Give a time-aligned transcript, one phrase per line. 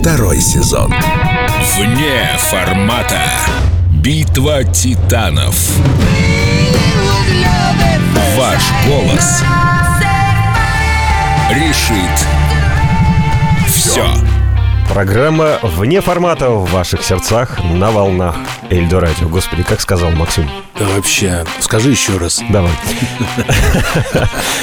[0.00, 0.92] второй сезон.
[1.76, 3.20] Вне формата.
[3.92, 5.54] Битва титанов.
[8.36, 9.42] Ваш голос
[11.50, 12.26] решит
[13.68, 14.06] все.
[14.88, 18.36] Программа «Вне формата» в ваших сердцах на волнах
[18.70, 19.28] Эльдо Радио.
[19.28, 20.48] Господи, как сказал Максим.
[20.78, 22.40] Да вообще, скажи еще раз.
[22.50, 22.70] Давай.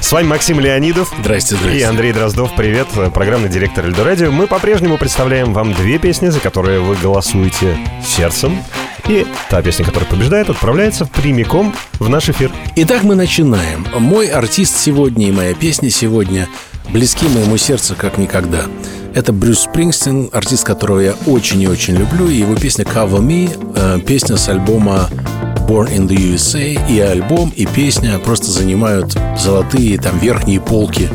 [0.00, 1.12] С вами Максим Леонидов.
[1.18, 1.80] Здрасте, здрасте.
[1.80, 2.54] И Андрей Дроздов.
[2.56, 4.30] Привет, программный директор Эльдо Радио.
[4.30, 7.76] Мы по-прежнему представляем вам две песни, за которые вы голосуете
[8.06, 8.62] сердцем.
[9.08, 12.52] И та песня, которая побеждает, отправляется прямиком в наш эфир.
[12.76, 13.84] Итак, мы начинаем.
[13.98, 16.46] Мой артист сегодня и моя песня сегодня
[16.90, 18.66] близки моему сердцу как никогда.
[19.14, 22.28] Это Брюс Спрингстин, артист, которого я очень и очень люблю.
[22.28, 25.08] И его песня Cover Me, э, песня с альбома
[25.68, 26.78] Born in the USA.
[26.88, 31.08] И альбом, и песня просто занимают золотые там верхние полки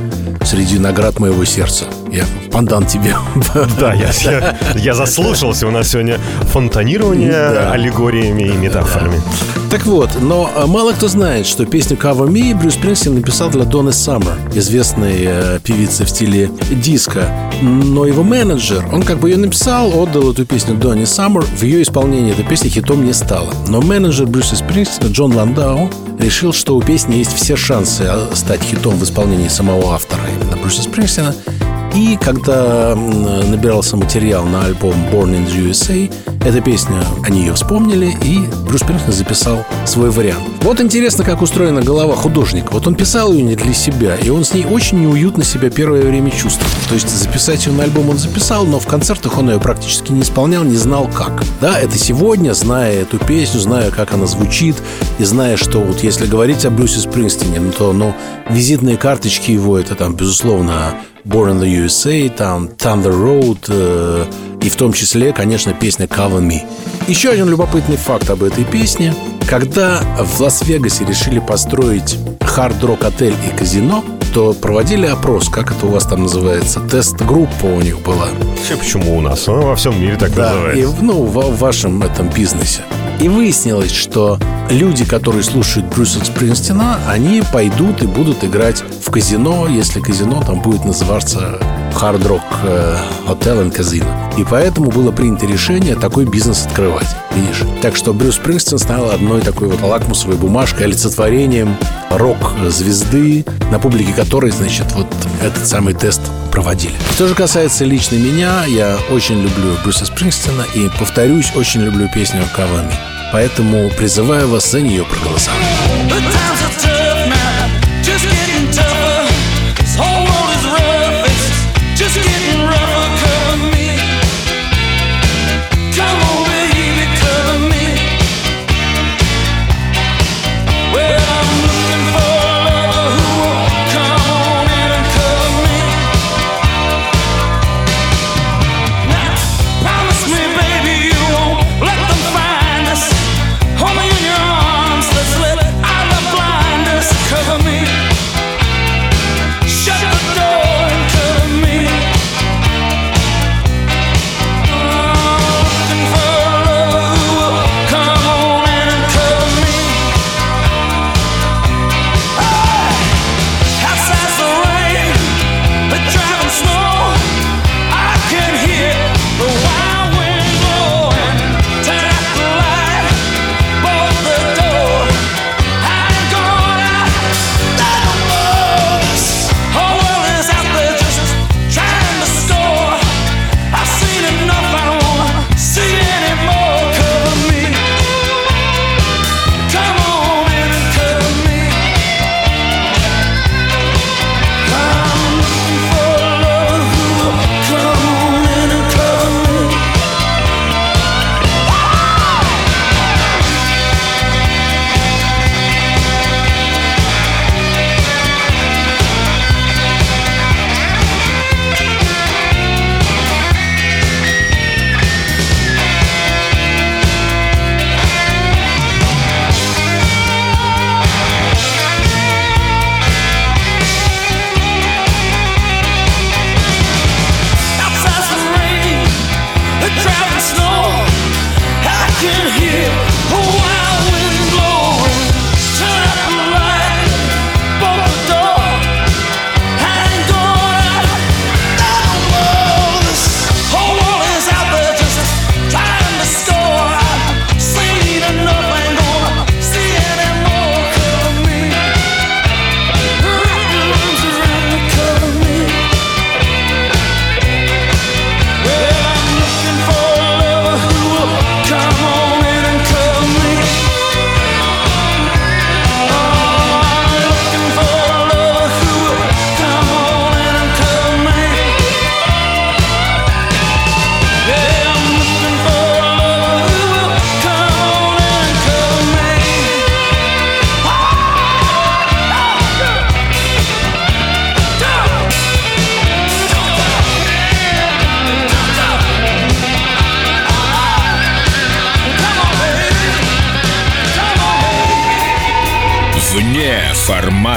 [0.46, 1.86] среди наград моего сердца.
[2.14, 3.16] Я пандан тебе.
[3.80, 5.68] Да, я, я, я заслушался.
[5.68, 6.20] У нас сегодня
[6.52, 7.72] фонтанирование да.
[7.72, 9.20] аллегориями и метафорами.
[9.72, 13.64] Так вот, но э, мало кто знает, что песню Cover Me Брюс Спрингстин написал для
[13.64, 17.28] Донны Саммер, известной э, певицы в стиле диско.
[17.64, 21.42] Но его менеджер, он как бы ее написал, отдал эту песню Донни Саммер.
[21.42, 23.52] В ее исполнении эта песня хитом не стала.
[23.68, 25.90] Но менеджер Брюса Спрингстина Джон Ландау
[26.20, 30.56] решил, что у песни есть все шансы э, стать хитом в исполнении самого автора, именно
[30.58, 31.34] Брюса Спрингстина.
[31.96, 36.12] И когда набирался материал на альбом Born in the USA,
[36.46, 40.44] эта песня, они ее вспомнили, и Брюс Спрингстин записал свой вариант.
[40.62, 42.74] Вот интересно, как устроена голова художника.
[42.74, 46.02] Вот он писал ее не для себя, и он с ней очень неуютно себя первое
[46.02, 46.70] время чувствовал.
[46.90, 50.22] То есть записать ее на альбом он записал, но в концертах он ее практически не
[50.22, 51.44] исполнял, не знал как.
[51.62, 54.76] Да, это сегодня, зная эту песню, зная, как она звучит,
[55.20, 58.14] и зная, что вот если говорить о Брюсе Спрингстине, ну, то ну,
[58.50, 60.94] визитные карточки его, это там, безусловно,
[61.26, 64.26] Born in the USA, там Thunder Road, э,
[64.64, 66.62] и в том числе, конечно, песня Cover Me.
[67.08, 69.14] Еще один любопытный факт об этой песне.
[69.48, 75.90] Когда в Лас-Вегасе решили построить хард-рок отель и казино, то проводили опрос, как это у
[75.90, 78.28] вас там называется, тест-группа у них была.
[78.64, 79.46] Все почему у нас?
[79.46, 80.96] Ну, во всем мире так да, называется.
[80.96, 82.82] И, ну, в, в вашем этом бизнесе.
[83.20, 84.40] И выяснилось, что
[84.72, 90.62] люди, которые слушают Брюса Спрингстина, они пойдут и будут играть в казино, если казино там
[90.62, 91.60] будет называться
[92.02, 94.08] Rock э, Hotel and Casino.
[94.38, 97.08] И поэтому было принято решение такой бизнес открывать.
[97.36, 97.64] Видишь?
[97.82, 101.78] Так что Брюс Спрингстин стал одной такой вот лакмусовой бумажкой, олицетворением
[102.10, 105.08] рок-звезды, на публике которой, значит, вот
[105.42, 106.22] этот самый тест
[106.52, 106.94] проводили.
[107.14, 112.44] Что же касается лично меня, я очень люблю Брюса Спрингстина и, повторюсь, очень люблю песню
[112.56, 112.94] «Кавами».
[113.32, 115.60] Поэтому призываю вас за нее проголосовать.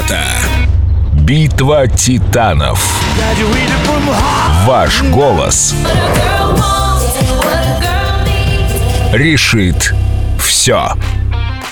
[0.06, 0.23] Формата.
[1.12, 3.03] Битва титанов.
[4.67, 5.75] Ваш голос
[9.12, 9.94] решит
[10.38, 10.93] все.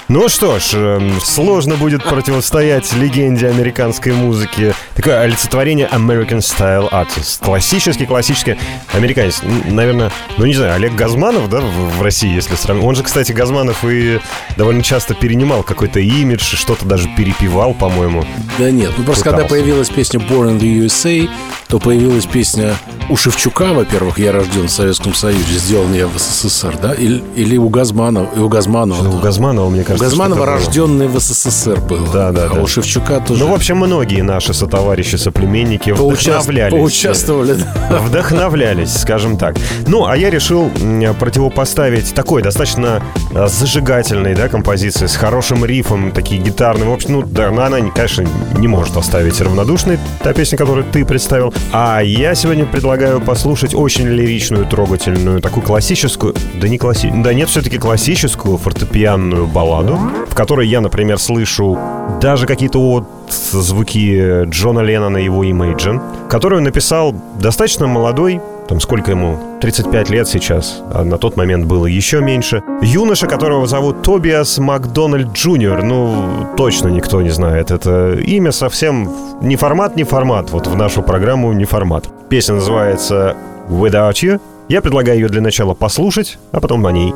[0.09, 4.75] Ну что ж, эм, сложно будет противостоять легенде американской музыки.
[4.95, 7.45] Такое олицетворение American Style Artist.
[7.45, 8.57] Классический, классический
[8.93, 9.41] американец.
[9.65, 12.89] Наверное, ну не знаю, Олег Газманов, да, в России, если сравнивать.
[12.89, 14.21] Он же, кстати, Газманов и
[14.57, 18.25] довольно часто перенимал какой-то имидж, что-то даже перепевал, по-моему.
[18.59, 19.55] Да нет, ну просто когда Пытался.
[19.57, 21.29] появилась песня Born in the USA,
[21.75, 22.77] то появилась песня
[23.11, 26.95] у Шевчука, во-первых, «Я рожден в Советском Союзе», сделан я в СССР, да?
[26.95, 29.03] Или, или у Газманова, и у Газманова.
[29.03, 30.65] Ну, у Газманова, мне У кажется, Газманова что-то было.
[30.67, 32.07] рожденный в СССР был.
[32.13, 32.61] Да, да, а да.
[32.63, 36.73] у Шевчука тоже Ну, в общем, многие наши сотоварищи, соплеменники поучаст- вдохновлялись.
[36.79, 37.55] поучаствовали.
[37.91, 37.99] да.
[37.99, 39.57] Вдохновлялись, скажем так.
[39.89, 40.71] Ну, а я решил
[41.19, 43.03] противопоставить такой достаточно
[43.35, 46.89] а, зажигательной, да, композиции с хорошим рифом, такие гитарные.
[46.89, 48.25] В общем, ну, да, она, конечно,
[48.59, 51.53] не может оставить равнодушной, та песня, которую ты представил.
[51.73, 57.49] А я сегодня предлагаю послушать очень лиричную, трогательную, такую классическую, да не классическую, да нет,
[57.49, 61.77] все-таки классическую фортепианную балладу, в которой я, например, слышу
[62.21, 69.11] даже какие-то вот звуки Джона Леннона и его Imagine, которую написал достаточно молодой, там сколько
[69.11, 72.63] ему, 35 лет сейчас, а на тот момент было еще меньше.
[72.81, 77.71] Юноша, которого зовут Тобиас Макдональд Джуниор, ну, точно никто не знает.
[77.71, 80.51] Это имя совсем не формат, не формат.
[80.51, 82.09] Вот в нашу программу не формат.
[82.29, 83.37] Песня называется
[83.69, 84.41] Without You.
[84.69, 87.13] Я предлагаю ее для начала послушать, а потом о ней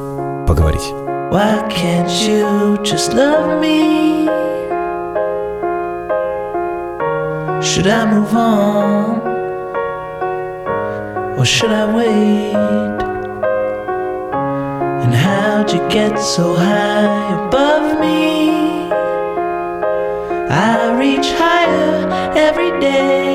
[0.47, 0.93] поговорить.
[1.31, 4.29] Why can't you just love me?
[7.61, 9.28] Should I move on?
[11.39, 12.55] Or should I wait?
[15.05, 18.91] And how'd you get so high above me?
[20.51, 23.28] I reach higher every day.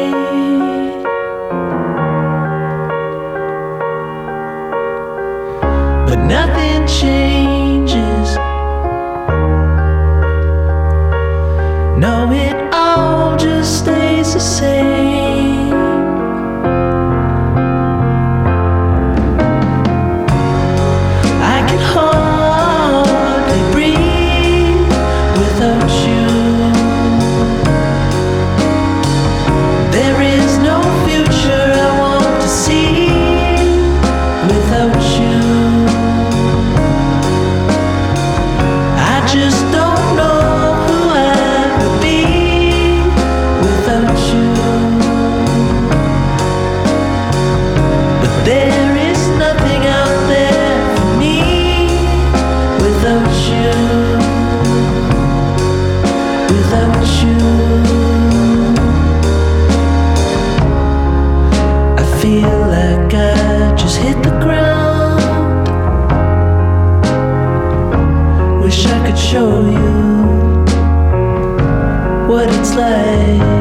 [72.64, 73.53] It's like.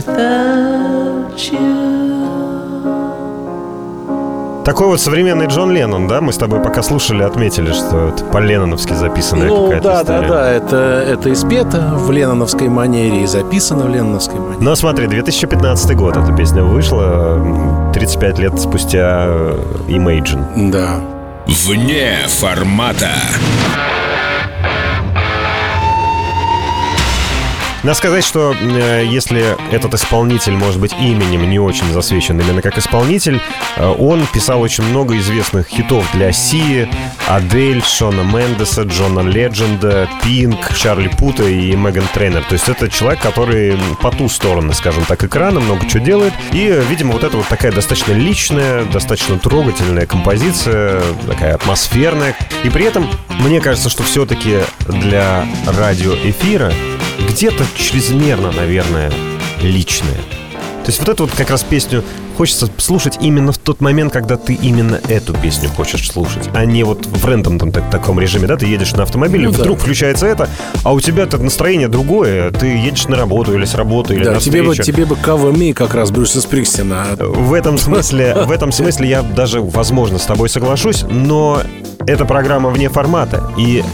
[0.00, 1.90] Without you.
[4.64, 6.20] Такой вот современный Джон Леннон, да?
[6.20, 10.20] Мы с тобой пока слушали, отметили, что это по-ленноновски записанная Ну какая-то да, история.
[10.20, 10.76] да, да, это,
[11.08, 14.58] это испето в ленноновской манере и записано в ленноновской манере.
[14.60, 20.70] Но смотри, 2015 год эта песня вышла, м, 35 лет спустя э, Imagine.
[20.70, 21.00] Да.
[21.66, 23.08] Вне формата.
[27.82, 32.76] Надо сказать, что э, если этот исполнитель, может быть, именем не очень засвечен именно как
[32.76, 33.40] исполнитель,
[33.76, 36.90] э, он писал очень много известных хитов для Сии,
[37.26, 42.44] Адель, Шона Мендеса, Джона Ледженда, Пинк, Чарли Пута и Меган Трейнер.
[42.44, 46.34] То есть это человек, который по ту сторону, скажем так, экрана много чего делает.
[46.52, 52.36] И, э, видимо, вот это вот такая достаточно личная, достаточно трогательная композиция, такая атмосферная.
[52.62, 53.08] И при этом,
[53.38, 56.74] мне кажется, что все-таки для радиоэфира
[57.30, 59.10] где-то чрезмерно, наверное,
[59.62, 60.14] личное.
[60.84, 62.02] То есть вот эту вот как раз песню
[62.36, 66.84] хочется слушать именно в тот момент, когда ты именно эту песню хочешь слушать, а не
[66.84, 69.58] вот в рендомном так- таком режиме, да, ты едешь на автомобиле, Ну да.
[69.58, 70.48] вдруг включается это,
[70.82, 74.32] а у тебя это настроение другое, ты едешь на работу или с работы, или Да,
[74.32, 74.90] на тебе бы, встречу.
[74.90, 77.08] тебе бы Cover Me как раз Брюса Сприкстина.
[77.18, 81.60] В этом смысле, в этом смысле я даже, возможно, с тобой соглашусь, но
[82.06, 83.52] эта программа вне формата.
[83.58, 83.84] И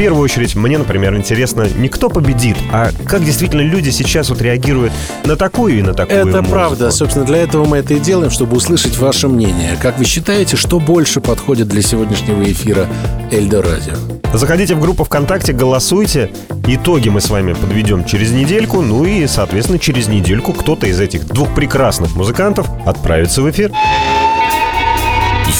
[0.00, 4.94] первую очередь мне, например, интересно не кто победит, а как действительно люди сейчас вот реагируют
[5.26, 6.50] на такую и на такую Это музыку.
[6.50, 6.90] правда.
[6.90, 9.76] Собственно, для этого мы это и делаем, чтобы услышать ваше мнение.
[9.78, 12.86] Как вы считаете, что больше подходит для сегодняшнего эфира
[13.30, 13.92] Эльдо Радио?
[14.32, 16.30] Заходите в группу ВКонтакте, голосуйте.
[16.66, 18.80] Итоги мы с вами подведем через недельку.
[18.80, 23.70] Ну и, соответственно, через недельку кто-то из этих двух прекрасных музыкантов отправится в эфир.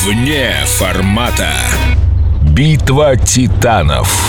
[0.07, 1.51] Вне формата.
[2.51, 4.29] Битва титанов.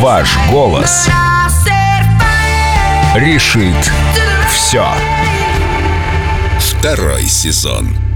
[0.00, 1.08] Ваш голос
[3.14, 3.90] решит
[4.50, 4.84] все.
[6.58, 8.09] Второй сезон.